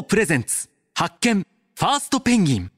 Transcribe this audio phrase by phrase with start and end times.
[0.00, 0.70] GO プレゼンツ。
[0.94, 1.46] 発見。
[1.76, 2.70] ファーストペンギン。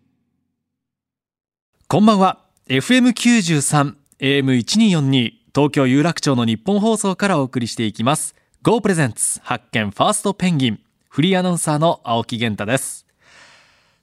[1.87, 2.41] こんばんは。
[2.69, 8.35] FM93 AM1242 東京有楽町の日本放送からお送りしていきます。
[8.63, 9.39] GO プレゼンツ。
[9.45, 9.93] 発見。
[9.93, 10.81] ファーストペンギン。
[11.09, 13.07] フリーアナウンサーの青木源太です。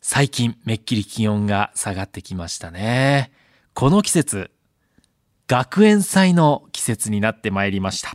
[0.01, 3.33] 最近めっきり気温が下がってきましたね。
[3.73, 4.49] この季節
[5.47, 8.13] 学園祭の季節になってまいりました。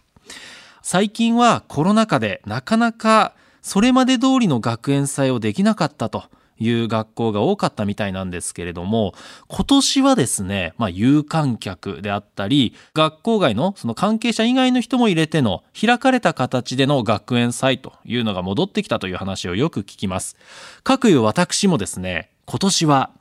[0.81, 6.25] 最近はコロナ禍でなかなかそれまで通りの学園祭をできなかったと
[6.59, 9.15] いう学校が多かったみたいなんですけれども、
[9.49, 20.37] 今年はですね、まあ、有観客であったり、学校外のその関係者以外の人も入れての開かれた形での学園祭というのが戻ってきたという話をよく聞きます。
[20.83, 23.13] 各いう私もですね、今年は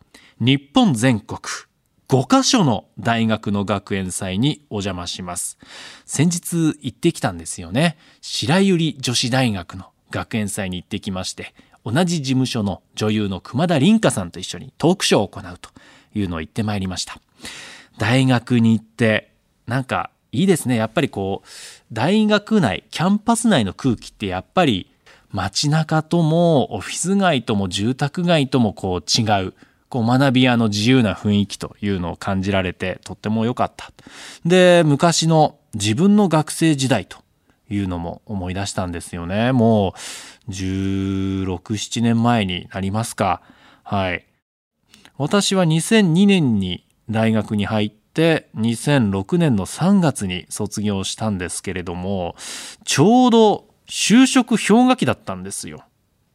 [0.42, 1.40] 日本全国
[2.10, 5.58] 5カ所の大学の学園祭にお邪魔します。
[6.06, 7.98] 先日行ってきたんですよね。
[8.20, 15.70] 白百合女子大学の学園祭に行ってきまして、同じ事務所の女優の熊田凛香さんと一緒にトークショーを行うと
[16.14, 17.20] いうのを言ってまいりました。
[17.98, 19.32] 大学に行って、
[19.68, 20.76] なんかいいですね。
[20.76, 21.48] やっぱりこう、
[21.92, 24.90] 大学内、キャンパス内の空気ってやっぱり
[25.32, 29.54] 街中ともオフィス街とも住宅街ともこう違う。
[29.90, 33.92] こう学び屋の自由な雰囲気というのを感じられてとっても良かった。
[34.44, 37.20] で、昔の自分の学生時代と
[37.70, 39.52] いうのも思い出したんですよね。
[39.52, 39.94] も
[40.48, 43.42] う16、7年前になりますか。
[43.84, 44.26] はい。
[45.18, 52.36] 私は2002年に大学に入って2006年の3月に卒業したんですけれども、
[52.84, 55.84] ちょうど就職氷河期だったんですよ。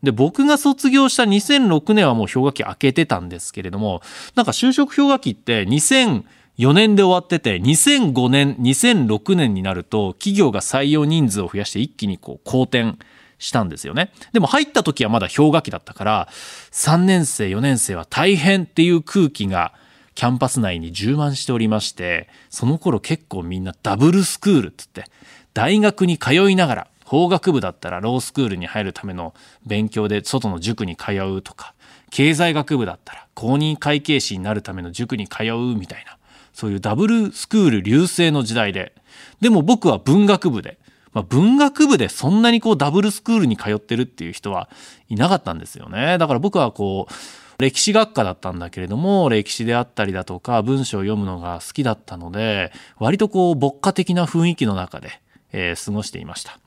[0.02, 4.00] で、僕が卒業した2006年はもう氷河期明けてたんですけれども、
[4.36, 6.24] なんか就職氷河期って2 0 0
[6.58, 12.94] 4年で終わってて、2005年、2006年になると企業が採用人数を増やして一気にこう好転
[13.38, 14.12] したんですよね。
[14.32, 16.28] でも入った時はまだ氷河期だったから、
[16.72, 19.72] 3年生、4年生は大変っていう空気が
[20.16, 25.12] キャンパス内に充満しておりまして、その頃結構みんなダブルスクールって言って、
[25.54, 29.32] 大学に通いながら法学部だったらロースクールに入るための
[29.64, 31.74] 勉強で外の塾に通うとか、
[32.10, 36.17] 経済学部だったら公認会計士になるための塾に通うみたいな、
[36.58, 38.92] そういうダブルスクール流星の時代で、
[39.40, 40.80] でも僕は文学部で、
[41.12, 44.68] まあ、文学部でそんなにこうダブルスクールに通ってるっていう人は
[45.08, 46.18] いなかったんですよね。
[46.18, 55.20] だから僕はこう、歴史学科だったんだけれども、歴史であったりだとか、文章を読むのが好きだったので、割とこう、牧歌的な雰囲気の中で、
[55.52, 56.58] えー、過ごしていました。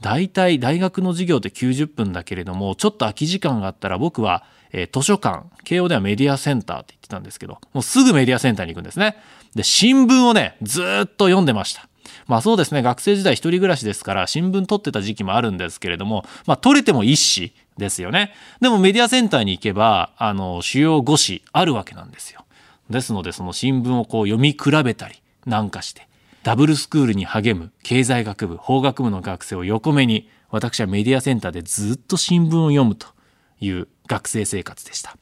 [0.00, 4.44] 大体大学の授業って90分だけれども、ちょっと空き時間があったら僕は、
[4.76, 9.16] え、図書館、慶応ではメディアセンターって言ってたんですけど、もうすぐメディアセンターに行くんですね。
[9.54, 11.88] で、新聞をね、ずっと読んでました。
[12.26, 18.32] まあそうですね、学生時代一人暮らしですから、新聞取ってた時期もあるんですけれども、まあ取れても一紙ですよね。
[18.60, 22.44] でもメディアセンターに行けば、あの、主要5紙あるわけなんですよ。
[22.90, 26.08] ですので、その新聞をこう読み比べたりなんかして、
[26.42, 33.13] ダブルスクールに励む経済学部、法学部の学生を横目に、私はメディアセンターでずっと新聞を読むと
[33.60, 35.16] いう学生生活でした。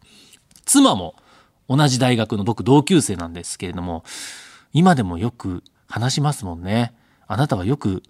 [0.65, 1.15] 妻も
[1.69, 4.05] 同じ大学の僕同級生なんですけれども、
[4.73, 6.95] 今でもよく話しますもんね。
[7.27, 8.03] あなたはよく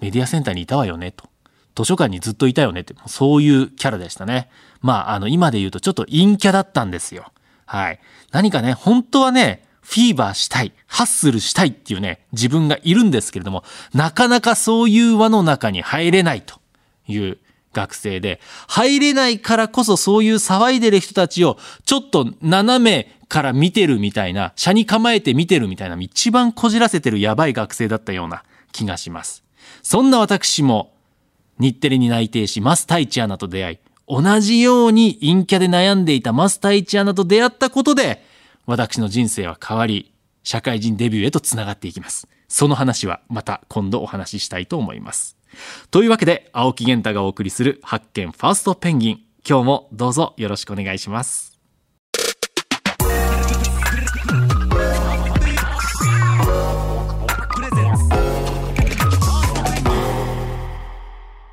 [0.00, 1.28] メディアセンターにいたわよねと。
[1.74, 4.50] 図書館にずっといたよねって、そういうキャラでしたね。
[4.80, 7.32] まあ、あの、今で言うとちょっと陰キャだったんですよ。
[7.64, 8.00] はい。
[8.30, 13.64] 何かね、本当はね、フィーバーしたい、ハッスルしたいっていうね、自分がいるんですけれども、
[13.94, 16.60] なかなかそういう輪の中に入れないと
[17.08, 17.38] いう
[17.72, 29.42] 学生で、入れないからこそそういう騒いでる人たちをちょっと斜めから見てるみたいな、車に構えて見てるみたいな、一番こじらせてるやばい学生だったような気がします。
[29.82, 30.92] そんな私も、
[31.58, 33.78] 日テレに内定し、マスタイチアナと出会い、
[34.08, 38.24] 同じように陰キャで悩んでいたマスタイチアナと出会ったことで、
[38.66, 40.12] 私の人生は変わり、
[40.44, 42.28] 社会人デビューへとつながっていきます。
[42.48, 45.36] その話はまた今度お話ししたいと思います。
[45.90, 49.20] というわけで、青木源太がお送りする発見ファーストペンギン。
[49.48, 51.58] 今日もどうぞよろしくお願いします。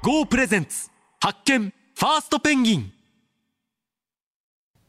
[0.04, 0.90] GO プレゼンツ。
[1.19, 2.94] 発見ファーストペンギン。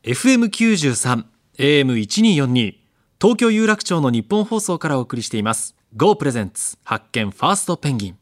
[0.04, 1.24] FM93
[1.58, 2.74] AM1242
[3.20, 5.74] 東京有楽町の日本放送からお送りしています。
[5.96, 6.78] GO プレゼンツ。
[6.84, 8.19] 発見ファーストペンギン。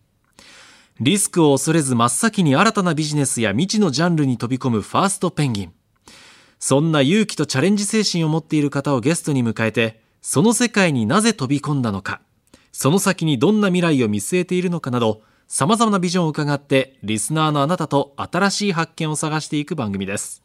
[1.01, 5.73] リスクを恐れず真っ先に新たなビジネスや未知のジャンルに飛び込むファーストペンギン。
[6.59, 12.21] そんな勇気とチャレンジ精神を持っている方をゲストに迎えてその世界になぜ飛び込んだのか。
[12.73, 20.43] その先にどんな未来を見据えているのかなど様々なビジョンを伺ってリスナーのあなたと新しい発見を探していく番組です。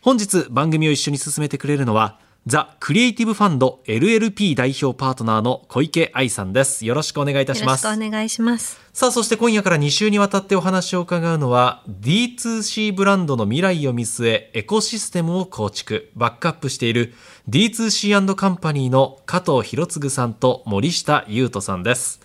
[0.00, 2.18] 本日番組を一緒に進めてくれるのは
[2.48, 6.86] ザ・クリエイティブファンド LLP 代表パートナーの小池愛さんです。
[6.86, 7.84] よろしくお願いいたします。
[7.84, 8.80] よろしくお願いします。
[8.94, 17.12] さあそして今夜から2週にわたってお話を伺うのは D2C ブランドの未来を見据えエコシステムを構築バックアップしている
[17.50, 22.22] D2C& カンパニーの加藤浩嗣さんと森下雄斗さんです。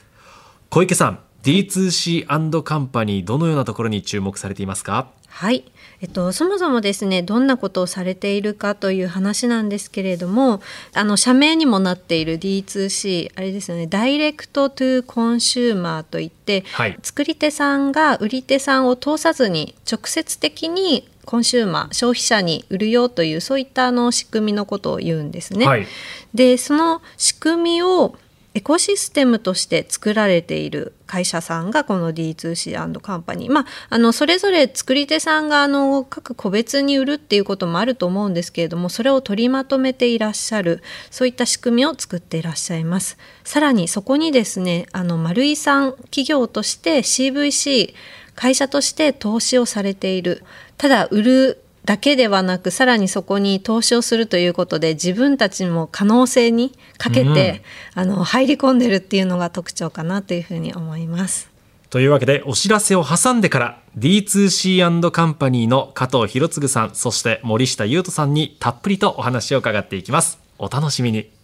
[0.70, 5.10] 小池さん D2C& カンパニーどのようなところに注目されていますか？
[5.34, 5.66] はい、
[6.00, 10.62] えっと、そもそもですねどんなことをされているかという話なんですけれども
[10.94, 25.66] あの社名にもなっている D2C あれですよね direct to consumer といって、はい、作り手さんが売り手さんを通さずに直接的にコンシューマー消費者に売るよというそういったあの仕組みのことを言うんですね。
[25.66, 25.88] はい、
[26.34, 28.16] でその仕組みを
[28.56, 43.18] エコシステムとして作られている会社さんがこの D2C& カンパニー、まあ、あのそれぞれ作り手さんがあの各個別に売るっていうこともあると思うんですけれどもそれを取りまとめていらっしゃるそういった仕組みを作っていらっしゃいます。
[43.44, 47.94] さらにそこにですねあの丸井さん企業として CVC
[48.36, 50.44] 会社として投資をされている。
[50.78, 57.62] ただ売るだけではなくさらにそこに投資をするということで自分たちも可能性にかけて、
[57.96, 61.52] うん、あの入り込んでるっていうのが特徴かなというふうに思います。
[61.90, 70.40] というわけでお知らせを挟んでから D2C& カンパニーの加藤博次さんそして森下優斗さんにたっぷりとお話を伺っていきます。
[70.58, 71.43] お楽しみに。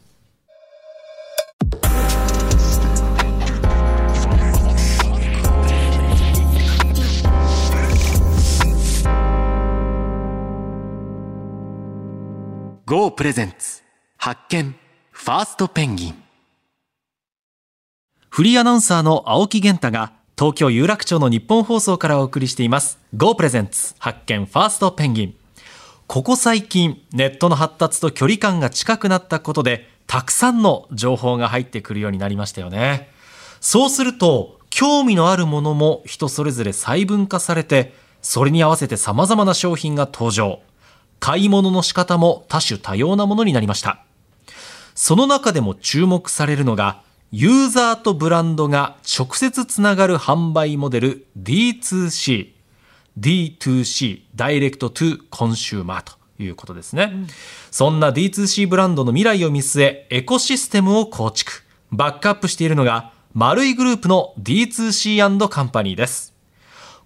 [12.89, 13.83] GO プレゼンツ
[14.18, 14.75] 発見
[15.12, 16.15] ファーストペンギン
[18.31, 22.97] フリーアナウンサーの青木源太が東京有楽町の日本放送からお送りしています。
[23.15, 25.36] GO プレゼンツ発見ファーストペンギン
[26.07, 33.12] ここ最近ネットの発達と距離感が近くなったことでたくさんの情報が入ってくるようになりましたよね。
[33.62, 37.94] そうすると興味のあるものも人それぞれ細分化されて
[38.24, 40.62] それに合わせて様々な商品が登場。
[41.19, 44.04] 買い物の仕方も多種多様なものになりました。
[44.95, 47.01] その中でも注目されるのが、
[47.31, 52.54] ユーザーとブランドが直接つながる販売モデル D2C。
[53.19, 57.12] D2C、 Direct to Consumer ということですね。
[57.13, 57.27] うん、
[57.69, 61.63] そんな D2C ブランドの未来を見据え、エコシステムを構築。
[61.92, 66.33] バックアップしているのが、丸井グループの D2C& カンパニーです。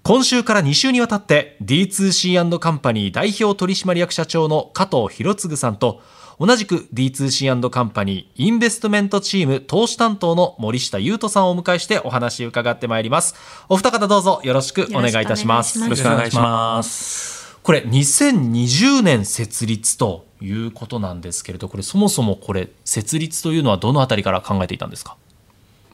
[0.06, 6.02] 今週から2週にわたって D2C& カンパニー代表取締役社長の加藤博次さんと
[6.38, 13.34] 同じく D2C& カンパニーインベストメントチーム投資担当の森下優斗さんをお迎えしてお話を伺ってまいります。
[13.70, 15.80] お二方どうぞよろしくお願いいたします。
[15.80, 17.58] よろしくお願いします。
[17.64, 25.16] これ2020年設立ということなんですけれどこれそもそもこれ設立というのはどのあたりから考えていたんですか？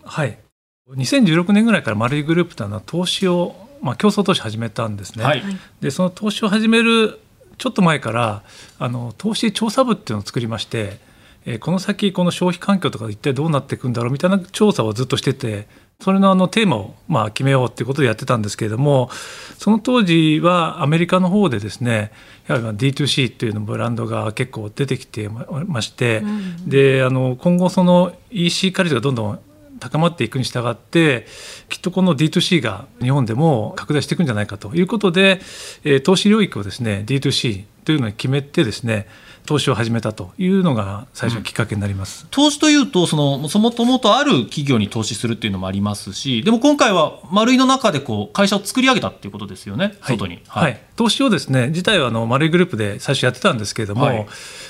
[0.03, 0.39] はい。
[0.89, 5.23] 2016年ぐらいから丸いグループというのは投資をまあ、競争投資始めたんですね。
[5.23, 5.43] はい、
[5.81, 7.19] でその投資を始める
[7.57, 8.43] ちょっと前から
[8.79, 10.99] あの投資調査部っていうのを作りまして、
[11.45, 15.67] えー、この先この消費環境とか一体どうなっていくんだろうみたいな調査をずっとしてて
[15.99, 19.09] それのあのテーマをまあ決めようっていうことでやってたんですけれども
[19.57, 22.11] その当時はアメリカの方でですね
[22.47, 25.29] やはり D2C っていうのブランドが結構出てきて
[25.67, 29.39] まして、うん、であの今後その EC 化率がどんどん
[29.79, 31.25] 高まっていくに従って
[31.69, 35.41] きっとこの D2C が日本でも拡大していくんじゃないかということで、
[36.03, 39.07] 投資領域をですね D2C というのに決めてですね
[39.45, 54.25] 投資を始めたというのが最初のきっかけになります、うん、投資というとそのそもともとある企業に投資するっていうのもありますしでも今回は丸井の中でこう会社を作り上げたっていうことですよね、はい、外に、はい、はい、投資をですね自体はあの丸井グループで最初やってたんですけれども、はい、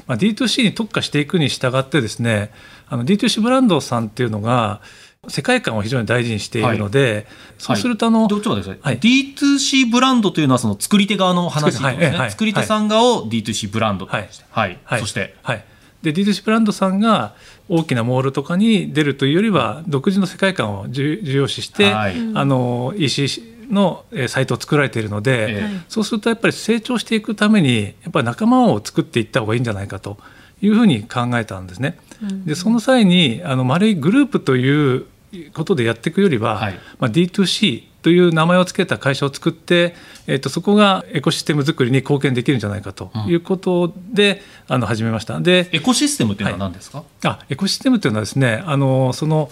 [0.07, 2.51] まあ、D2C に特化していくに従ってですね
[2.87, 4.81] あの D2C ブランドさんっていうのが
[5.27, 7.25] 世界観を非常に大事にしているので、はい、
[7.57, 14.79] そうするとあの、はい、はい、D2C ブランドというのはその作り手側の話ですね、はい、作り手さん側を D2C ブランドとして、はい。
[14.99, 15.65] そして、はい、
[16.01, 17.35] で D2C ブランドさんが
[17.67, 23.27] 大きなモールとかに出るというよりは独自の世界観を重要視して、はい、あの EC
[23.69, 30.17] のサイトを作られているので、ええ、そうするとやっぱり成長していくためにやっぱり仲間を作っていった方がいいんじゃないかと
[30.61, 31.97] いうふうに考えたんですね。
[32.45, 35.05] でその際にあの丸いグループという
[35.53, 39.93] ことでやっていくよりは、はい、まあ、D2C という名前を付けた会社を作って、
[40.25, 45.39] えー、とそこがエコシステム作りに貢献できるんじゃないかということで、うん、あの始めました。
[45.39, 49.49] でエコシステムというのは何ですか、はい、あエコシステムというのはですねあのその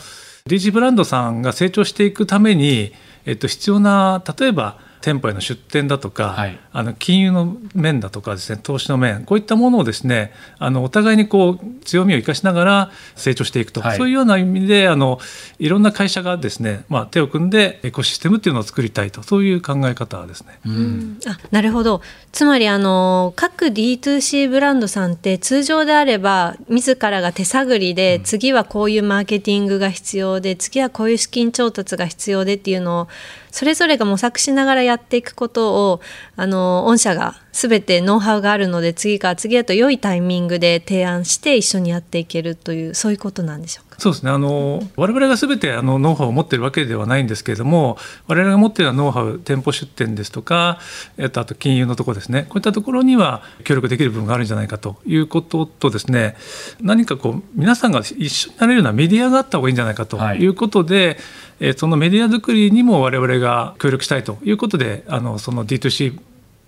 [0.48, 2.94] DG ブランドさんが成長していくために、
[3.26, 15.20] えっと、必要な例えば店舗への出店だとか、はい、あの金融の面だとかですね投資の面こういったものをですねあのお互いにこう強みを生かしながら成長していくと、はい、そういうような意味であの
[15.60, 19.24] いろんな会社がですね、まあ、手を組んでエコシステムっていうのを作りたいと。
[19.27, 20.60] そういう考え方ですね。
[20.66, 22.01] うん、あなるほど。
[22.32, 33.08] つまりあの各 D2C ブランドさんって通常であれば自らが手探りで、うん、次はこういうマーケティングが必要で次はこういう資金調達が必要でっていうのを
[33.51, 36.01] それぞれが模索しながらやっていくことを
[36.36, 44.00] あの御社が全てノウハウがあるので次から次へと良いタイミングで提案して一緒にやっていけるというそういうことなんでしょうか？
[44.00, 44.30] そうですね。
[44.32, 50.80] あの我々が全てあのノウハウを持っているわけではないんですけれども我々が持っているノウハウ店舗出店ですとか
[51.18, 52.44] えっとあと金融のところですね。
[52.44, 56.36] こういったところには協力できる部分があるんじゃないかということとですね
[56.80, 61.18] 何かこう皆さんが一緒になれるようなメディアがあった方がいいんじゃないかということで、はい
[61.60, 66.20] えそのメディア作りにも我々が協力したいということであのその D2C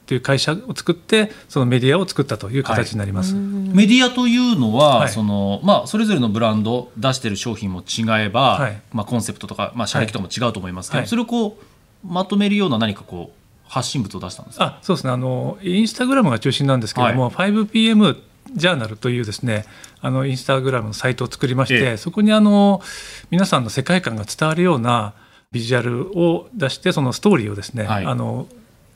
[0.10, 15.14] という会社を作ってそのメディアを作ったという形になります、はい、メディアというのは、はい、そのまあ、それぞれのブランド出してる商品も違えば、はい、まあ、コンセプトとか、まあ、社歴とかも違うと思いますけど、それをこうまとめるような何かこう発信物を出したんですあそうですね。
[15.14, 18.18] あのインスタグラムが中心なんですけれども、はい、5PM
[18.54, 19.66] ジャーナルというですね
[20.02, 22.82] あのインスタグラムのサイトを作りまして、ええ、そこにあの
[23.30, 25.14] 皆さんの世界観が伝わるような
[25.52, 28.48] ビジュアルを出してそのストーリーをですね、はい、あの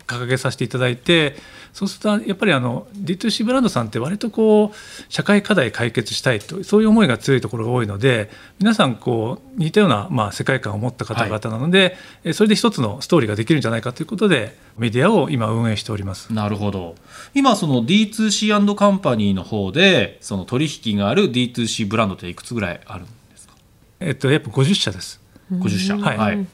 [0.08, 1.36] 掲げさせていただいて
[1.74, 4.76] そうするとやっぱりあの D2C ブランドさんって割とこう
[5.12, 8.30] 社会課題解決したいとそういう思いが強いところが多いので
[8.60, 16.32] 皆さんこう似たようなまあ世界観を持った方々なので、はい、それで一つのストーリーができるんじゃないかということでメディアを今運営しております。
[16.32, 16.96] なるほど。
[17.34, 23.54] 今その D2C& カンパニーの方でその取引がある D2C ブランドっていくつぐらいあるんですか？
[24.00, 25.20] えっとやっぱ50社です。
[25.52, 25.98] 50社。
[25.98, 26.46] はい、はい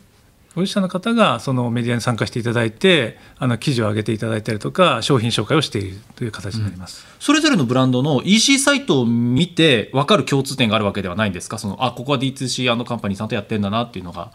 [0.56, 11.58] 保有者の方がそのメディアに参加していただいてあの記事を上げていただいたりとか商品紹介をしているという形になります、うん、それぞれのブランドの EC サイトを見て分かる共通点があるわけではないんですか？
[11.60, 14.32] そのあここは D2C& カンパニーさんとやってんだなっていうのが。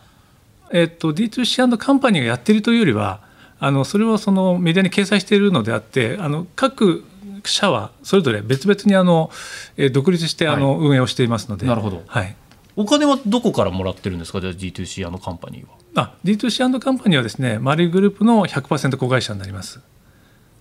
[0.73, 3.21] えっと、D2C& カンパニーがやってるというよりは
[3.61, 7.05] あのそれをそのメディアに掲載しているのであってあの各
[7.45, 9.31] 社はそれぞれ別々にあの
[9.93, 12.35] 独立してあの運営をしていますので、なるほど、はい、
[12.77, 14.41] お金はどこからもらってるんですか？
[14.41, 15.84] じゃあ D2C カンパニーは。
[15.95, 19.81] あ D2C& カンパニーはですねマリーグループの100%子会社になります。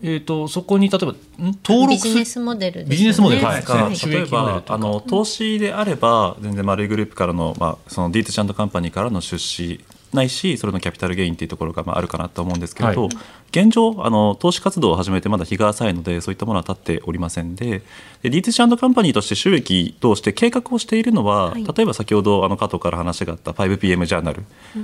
[0.06, 1.16] えーと、そこに例えば
[1.64, 9.80] 登録ビジネスモデル、ね、ビジネスモデルですか、はい、例えばあの投資であれば全然丸いグループからの,、まあその D2C& カンパニーからの出資
[10.16, 13.12] ないしそれのキャピタルゲインっていうところがまああるかなと思うんですけれど、はい、
[13.52, 17.82] 現状あの投資活動を始めてまだ日が浅いのでそういったものは立っておりませんで
[18.22, 24.44] で D2C& カンパニーとして収益として計画をしているのは、はい、例えば先ほどあの加藤から話があった 5PM ジャーナル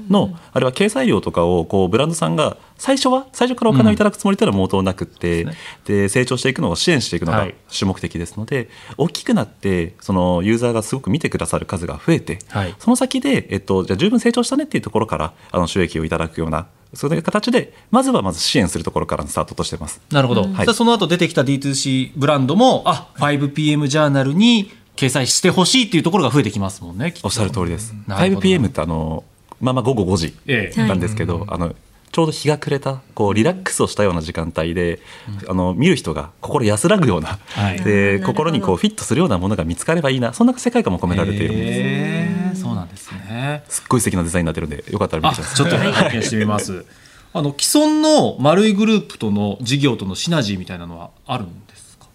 [0.10, 5.54] の、うん、あれは掲載料とかをこうブランドさんが最初は最初からお金をいただくつもりというのは毛頭なくって、うん、
[5.86, 8.68] で成長していくのを支援していくのが主目的ですので、はい、
[8.98, 20.02] 大きくなってそのユーザーがすごく見てくださる数が増えて、はい、その先で、えっと、じゃ十分成長したねっていうところからあの収益をいただくようなそういう形でまずはまず支援するところからスタートとしてます。
[20.12, 27.94] なるほど、はい、その後出てきた D2C ブランドもあ 5PM ジャーナルに掲載してほしいっていうところが増えてきますもんねおっしゃる通りです。
[28.08, 29.24] 5PM ってあの
[29.62, 31.76] まあまあ午後5時なんですけど、ええ、あの
[32.20, 35.00] ちょうど日が暮れたこうリラックスをしたような時間帯で、
[35.42, 41.54] うん、あの見る人が心安らぐような、はい、で心にこうフィットするようなものが見つかればいいなそんな世界観も込められている。
[41.54, 42.62] んです。
[42.62, 43.64] そうなんですね。
[43.70, 45.56] すっごい素敵なデザインになってるんでよかったら見てください。
[45.56, 46.86] ちょっと拝見してみます。
[47.32, 52.08] あの既存の丸いグループとの事業とのシナジーみたいなのはあるんですか？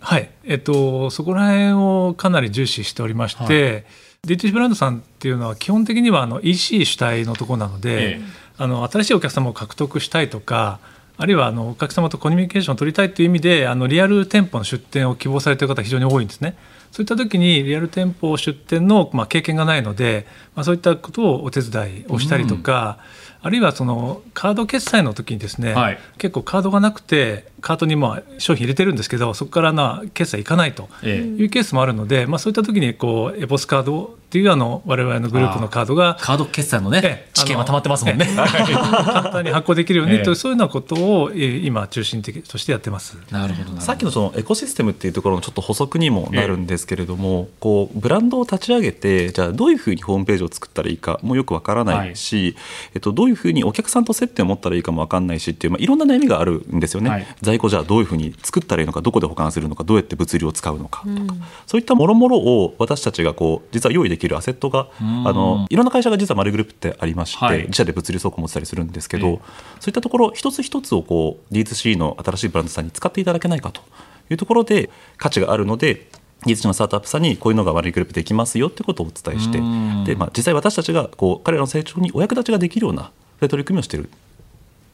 [0.00, 3.84] はい、えっと、そこら辺をかなり重視しておりまして、
[4.24, 10.78] はい、DTC ブランドさんっていうのは基本的にはあの EC 主体のところなので、ええあの新しいお客様を獲得したいとか
[11.16, 16.56] あるいはあのお客様とコミュニケーションを取りたいという意味であのリアル店舗の出店を希望されている方非常に多いんですね。
[16.90, 23.00] そういった時にリアル店舗出店の、まあ、経験がないので、まあ、そういったことをお手伝いをしたりとか、
[23.42, 38.26] うん、あるいはそのカード決済の時にですね、はい、結構カードがなくてカートにまあ商品入れてるんですけどそこからな決済いかないというケースもあるので、まあ、そういった時にこうエボスカードっていうあの我々のグループのカードがカード決済のね知見はたまってますもんね。
[38.34, 43.16] 簡単に発行できるようにというそういうようなことを今中心的としてやってます。
[43.30, 52.56] なるほどさっきのそのエコシステムっていうところのちょっと補足にもなるんですけれども、こうブランドを立ち上げてじゃあどういうふうにホームページを作ったらいいかもよくわからないし、はい、
[52.94, 61.26] えっと、どういうふうにお客さんと接点を持ったらいいかもわかんないしっていう、まあ、いろんな悩みがあるんですよね、はい、在庫じゃあどういうふうに作ったらいいのかどこで保管するのかどうやって物流を使うのかとか、うん、
[61.66, 69.40] そういったもろもろを私たちがこう実は用意でききるアセットがあのいろんな会社が実はマルグループってありまして、はい、自社で物流倉庫持ってたりするんですけど、
[69.80, 73.82] そういったところ一つ一つをこう D2C の新しいブランドさんに使っていただけないかと
[74.30, 76.08] いうところで価値があるので
[76.46, 79.58] 技術のスタートアップさんにこういうのが悪いグループできますよってことをお伝えして
[80.04, 84.10] で、まあ、実際私たちがこう彼らの成長にお役立ちができるような取り組みをしているっ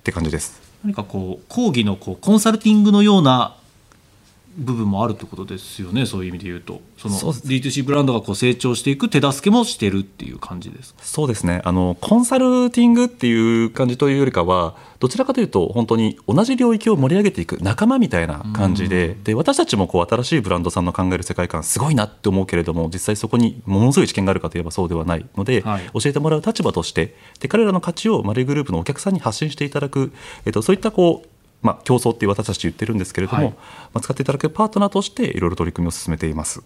[0.02, 0.69] て感じです。
[0.84, 3.56] 何かこう講義のこうコンサルティングのような
[4.56, 6.80] 部分もあるってことですよねそういう意味で言うと。
[6.98, 11.62] その D2C ブランドがこう成長していく手助けもしてるっていう感じですそうですね。
[11.64, 30.12] あのコンサルティングっていう感じというよりかはどちらかというと本当に同じ領域を盛り上げていく仲間みたいな感じでで私たちもこう新しいブランドさんの考える世界観すごいなって思うけれども実際そこにものすごい知見があるかといえばそうではないので、はい、教えてもらう立場としてで彼らの価値をマリーグループのお客さんに発信していただく、
[30.44, 31.28] えっと、そういったこう
[31.62, 33.56] まあ、競争って私たち言ってるんですけれども、はい、ま
[33.94, 36.62] あ、使っていただけるパートナーとしていろいろ取り組みを進めています。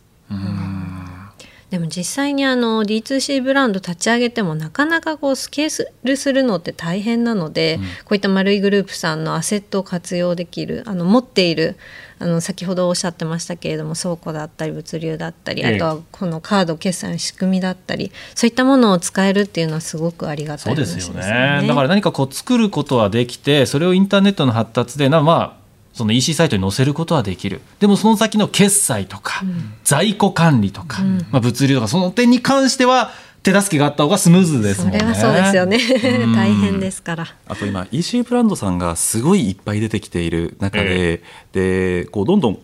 [1.75, 11.76] でも実際にあの D2C ブランド立ち上げてもなかなかこうスケールするのって大変なので、うん、こういった丸いグループさんのアセットを活用できるあの持っている
[12.21, 25.63] あの先ほどおっしゃってましたけれども倉庫だったり物流だったり、あとはこのカード決済の仕組みだったりそういったものを使えるっていうのはすごくありがたいですよね、ね、だから何かこう作ることはできてそれをインターネットの発達でなまあ
[25.95, 33.13] その EC サイトに載せることはできるでもその先の決済とか、うん、在庫管理とか、うん、まあ、物流とかその点に関しては
[33.45, 35.01] 手助けがあった方がスムーズですもんね。
[35.01, 35.79] それはそうですよね。
[36.35, 37.27] 大変ですから。
[37.47, 41.23] あと今 EC ブランドさんがすごいいっぱい出てきている中で、え
[41.53, 42.59] でこうどんどん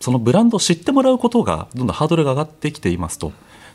[0.00, 3.32] そのブランドを知ってもらうことがどんどんハードルが上がってきていますと。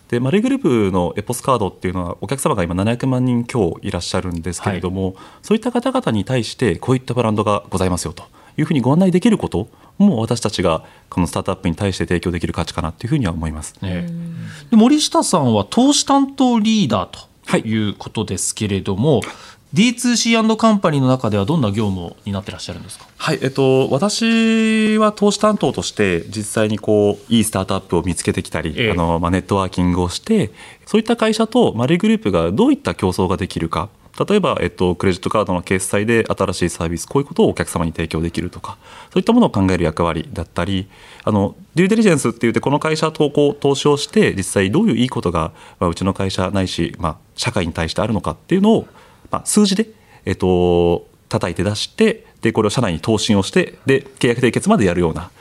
[0.10, 8.26] でマルイグループのエポスカードっていうのはお客様が今700万人強いらっしゃるんですけれども、はい、そういった方々に対してこういったブランドがございますよと
[8.58, 14.08] いうふうにご案内できることも私たちがこのスタートアップに対して提供できる価値かなというふうには思います、ね、
[14.70, 17.20] で森下さんは投資担当リーダーと
[17.58, 17.90] い。
[17.90, 19.28] うことですけれども、はい
[19.74, 23.08] D2C& カンパニーの中ではどんな業務を担ってらっしゃるんですか？
[23.18, 30.52] はい、えっと、私は投資担当として実際にこういいスタートアップを見つけてきたり、ええ、あのまあ、ネットワーキングをして
[30.86, 33.90] そういった会社とマリーグループがどういった競争ができるか
[34.28, 38.78] 例えば、えっと、クレジットカードの決済で新しいサービスこういうことをお客様に提供できるとか
[39.12, 40.88] そういったものを考える役割だったり
[41.24, 48.88] あのデューデリジェンスっていってこの会社とこう投資をして実際どういういいことが、まあ、うちの会社ないし、まあ、社会に対してあるのかっていうのを、
[49.32, 49.88] まあ、数字で、
[50.24, 55.32] えっと、叩いて出してでこれを社内に投資をしてで契約締結までやるような、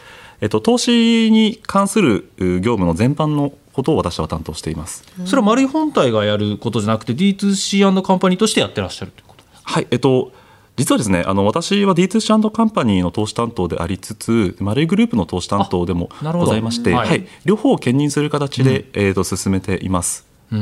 [0.40, 5.04] えっと、投資に関する業務の全般のことを私は担当しています。
[5.26, 9.44] それはマルイ本体がやることじゃなくて D2C& カンパニーとしてやってらっしゃるということ？
[9.62, 10.32] はい、えっと
[10.76, 20.26] 実はですねあの私は D2C& カンパニーの投資担当でありつつマルイグループの投資担当でもございまして、はい、はい、両方を兼任する形で、うん、えーと、進めています。
[20.50, 20.58] な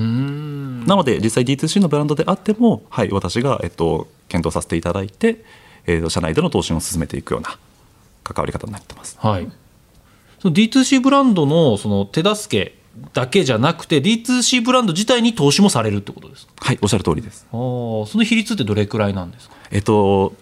[0.96, 5.44] ので実際 D2C のブランドであっても、はい、私が、えっと、検討させていただいて、
[5.86, 7.58] えーと、社内での投資を進めていくような
[8.22, 9.18] 関わり方になってます。
[9.18, 9.50] はい、
[10.40, 12.81] その D2C ブランドのその手助け
[13.12, 16.52] だけじゃなくて D2C ブランド自体に投資もされるってことですか？
[16.58, 17.46] はいおっしゃる通りです。
[17.48, 19.54] あその比率ってどれくらいなんですか？
[19.70, 20.34] えっと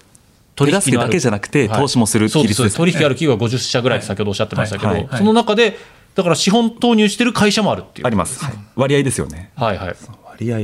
[0.56, 5.78] 取引だけじゃなくて投資もする比率です、取引ある企業は50社ぐらい先ほどおっしゃってましたけど、その中で
[6.14, 8.06] だから資本投入してる会社もあるっていう。
[8.06, 9.52] あります、はい、割合ですよね。
[9.56, 9.96] はいはい。
[10.26, 10.58] 割合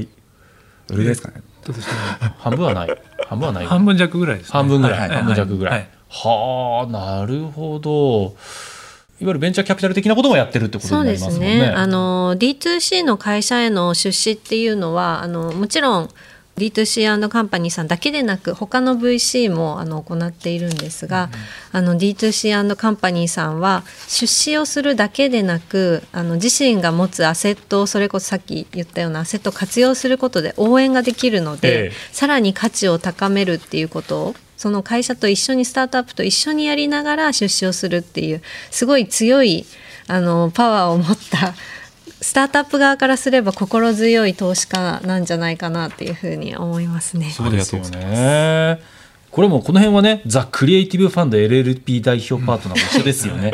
[0.89, 1.43] どれですかね？
[2.39, 2.89] 半分はない。
[3.27, 3.67] 半分はない。
[3.67, 8.35] 半分弱ぐらいです、ね、半分ぐらい、半分弱ぐらい、はあなるほど
[9.21, 11.61] いわゆるベンチャーキャピタル的なこともやってるってことになりますね。
[11.61, 11.67] ね。
[11.69, 16.09] あの D2C の会社への出資っていうのはあのもちろん
[16.57, 21.29] D2C& カンパニーさんだけでなく他の VC もあの行っているんですが、
[21.73, 39.67] うん、あの D2C& カンパニーさんは出資をするだけでなくあの自身が持つアセットをそれこそさっき言ったようなアセットを活用することで応援ができるので、ええ、さらに価値を高めるっていうことをその会社と一緒にスタートアップと一緒にやりながら出資をするっていうすごい強い
[40.09, 41.55] あのパワーを持った
[42.21, 47.31] スタートアップ側からすれば心強い投資家なんじゃないかなっていうふうに思いますね。
[47.31, 48.81] そうですよね。
[49.37, 53.53] これもこの辺はね、ザ・クリエイティブファンド LLP 代表パートナーも一緒ですよね。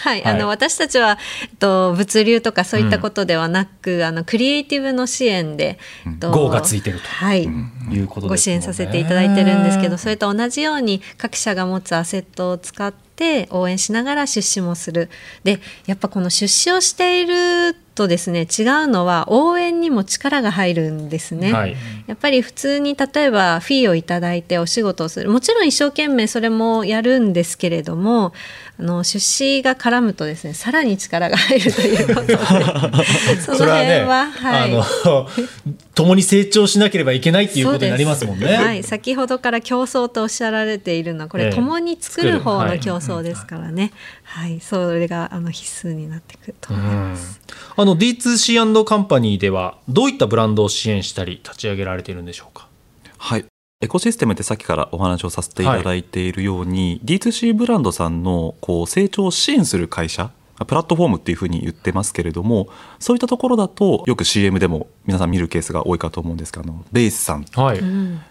[0.00, 1.18] はい、あの私たちは
[1.58, 5.78] と物流とかそういったことではなく、うん、あのクリエイティブの支援で、
[6.18, 15.10] と GO がついてると、はい、いうこと、ね、ご支援させていただいてるんですけど、それと同じように各社が持つアセットを使って応援しながら出資もする。
[15.44, 18.46] で、やっぱこの出資をしているとですね違う
[18.86, 21.76] のは応援にも力が入るんですね、はい、
[22.06, 25.30] やっぱり普通に例えばフィーをいただいてお仕事をする。
[25.30, 28.32] もちろん一生懸命それもやるんですけれども
[28.80, 32.38] あの出資が絡むとですねさらに力が入るということで。
[33.42, 34.70] その辺はね、はい、
[35.94, 38.46] 共に成長しなければいけないっていうことになりますもんね。
[38.46, 43.92] はい、先ほどから競争とおっしゃられているのはこれ、えー、共に作る方の競争ですからね、
[44.24, 47.40] はい、はい、それがあの必須になってくると思います。
[47.76, 52.68] あの D2C& カンパニーではどういったブランドを支援したり立ち上げられているんでしょうか？
[53.18, 53.44] はい。
[53.82, 60.30] エコシステムってさっきからお話をさせていただいているように、はい、D2C ブランドさんのこう成長を支援する会社
[60.64, 67.80] プラットフォームっていうふうに言ってますけれどもそういったところだとよく CM でも皆さん見るケースが多いかと思うんですがあのベースさん、はい、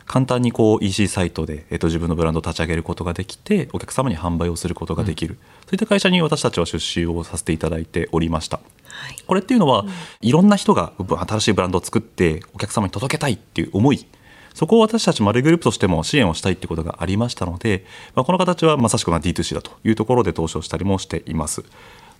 [0.05, 8.57] 簡単にこう EC サイトで、えっと、自分のブランドを立ち上げることができてお客様に販売をすることができる、うん、そういった会社に私たちは出資をさせていただいておりました。
[8.57, 9.89] はい、これっていうのは、うん、
[10.21, 14.05] いろんな人が新しいブランドを作ってお客様に届けたいっていう思い。
[14.53, 21.63] そこを私たちマルグループとしても支援をしたいということがありましたので、まあ、この形はまさしくな D2C だというところで投資をしたりもしています。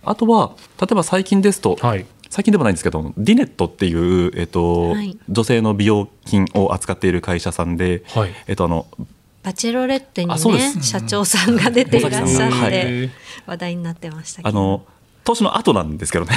[0.04, 8.86] あとは例えば最近ですと、はい、最近でもないんですけどディネットっていう、えっと、はい、女性の美容品を扱っている会社さんで、はい、えっとあの
[9.42, 13.10] バチェロレッテにね社長さんが出ていらっしゃって、
[13.46, 14.86] 話題になってましたあの
[15.24, 16.32] 投資の後なんですけどね。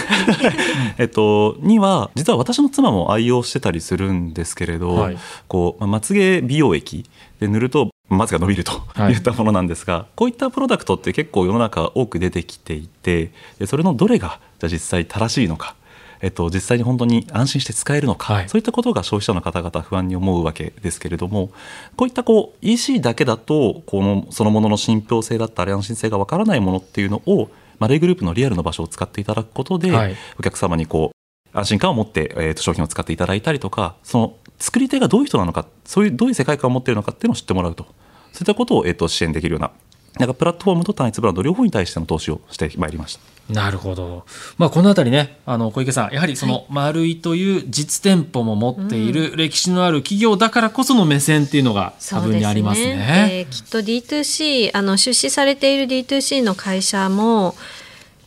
[0.98, 7.06] えっとには実は私の妻も愛用してたりするんですけれど、はい、こうまつげ美容液
[7.40, 8.72] で塗るとまつが伸びると
[9.10, 9.14] い。
[9.14, 13.32] ったものなんですが、はい、こういったプロダクトって結構世の中多く出てきていて
[13.66, 15.76] それのどれがじゃ実際正しいのか、
[16.22, 21.50] えっと、実際に本当に安心して使えるのか、はい、そういったことが消費者の方々不安に思うわけですけれども
[21.96, 31.25] こういったこう EC だけだとこのそのものの信憑性だったり安心性がわからないものっていうのをマレーグループのリアルの場所を使っていただくことで、はい、お客様にこう
[31.56, 37.86] 安心感を持って、えー、と商品を使っていただいたりとかその作り手がどういう人なのかそういうどういう世界観を持っているのかっていうのを知ってもらうと。
[38.32, 39.72] そういったことを、えー、と支援できるような
[40.20, 43.54] なんかプラットフォームと単一ブランド両方に対しての投資をしてまいりました。
[43.54, 44.26] なるほど、
[44.58, 52.92] まあ、このあたりねあの小池さんやはりその丸いという実店舗も持っている歴史のある企業だからこその目線っていうのが多分にありますね。
[52.92, 53.30] すね。
[53.32, 57.56] えー、きっと D2C あの出資されている D2C の会社も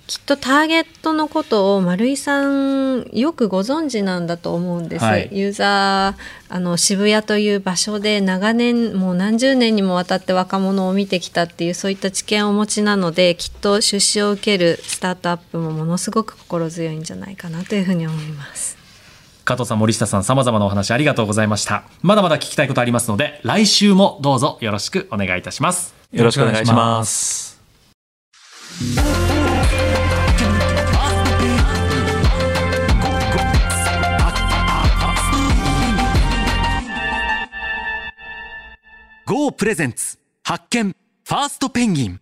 [0.08, 18.78] きっとターゲットのことを丸井さんよくご存知なんだと思うんです、はい、ユーザーあの渋谷という場所で長年もう何十年にもわたって若者を見てきたっていうそういった知見をお持ちなのできっと出資を受けるスタートアップもものすごく心強いんじゃないかなというふうに思います。
[19.44, 21.84] 加藤さん森下さん様々なお話ありがとうございました。
[22.00, 25.94] まだまだ聞きたいことありますので来週もどうぞよろしくお願いいたします。
[26.12, 27.58] よろしくお願いします
[39.58, 42.20] プレゼンツ発見ファーストペンギン。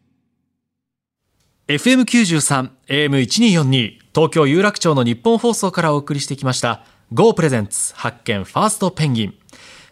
[1.68, 9.34] FM93 AM1242 東京有楽町の日本放送からお送りしてきました GO プレゼンツ発見ファーストペンギン。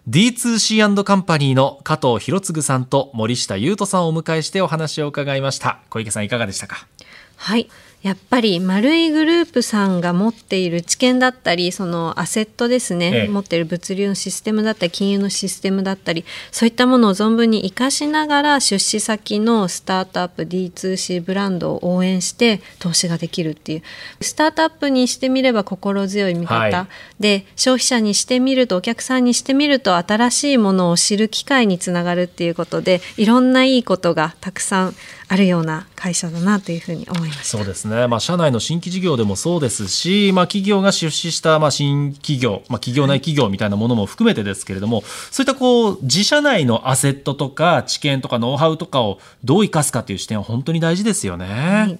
[0.08, 5.78] D2C& カンパニーの加藤博次さんと森下優斗さんをお迎えしてお話を伺いました。
[5.90, 6.88] 小池さんいかがでしたか？
[7.36, 7.70] はい
[8.04, 23.82] やっぱり丸いグループさんが持っている知見だったりそのアセットですね、ええ、持っている物流のシステムだったり金融のシステムだったりそういったものを存分に生かしながら出資先のスタートアップ D2C ブランドを応援して投資ができるっていう
[24.20, 34.94] スタートアップにしてみれば心強い見方、はい、で消費者にしてみるとお客さんにしてみると新しいものを知る機会につながるっていうことでいろんないいことがたくさん
[35.28, 51.46] あるような会社だなというふうに思いましそうですね、まあ、社内の新規事業でもそうですし、まあ、企業が出資したまあ新企業、まあ、企業内企業みたいなものも含めてですけれども、はい、そういったこう自社内のアセットとか知見とかノウハウとかをどう生かすかという視点は本当に大事ですよね。
[51.46, 51.98] はい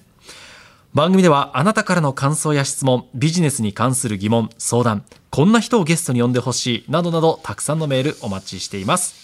[0.95, 9.17] 番組ではあなたからの感想や質問、ビジネスに関する疑問、相談、こんな人をゲストに呼んでほしい、などなどたくさんのメールお待ちしています。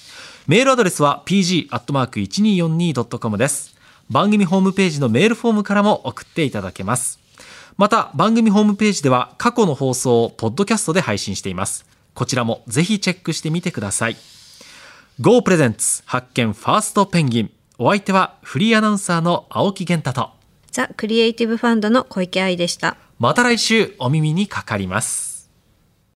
[0.49, 3.77] メールアドレスは pg.1242.com です。
[4.11, 7.21] 番組ホームページのメールフォームからも送っていただけます。
[7.77, 11.87] また、番組ホームページでは過去の放送をポッドキャストで配信しています。
[12.15, 14.17] こちらもぜひチェックしてみてください。
[15.21, 17.51] Go プレゼンツ発見ファーストペンギン。
[17.79, 20.31] お相手はフリーアナウンサーの青木源太と
[20.71, 22.97] ザ・クリエイティブファンドの小池愛でした。
[23.19, 25.30] また来週お耳にかかります。